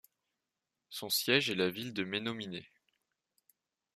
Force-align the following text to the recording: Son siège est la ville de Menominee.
Son 0.89 1.11
siège 1.11 1.51
est 1.51 1.55
la 1.55 1.69
ville 1.69 1.93
de 1.93 2.03
Menominee. 2.03 2.67